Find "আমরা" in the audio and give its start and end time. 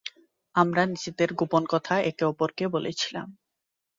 0.55-0.83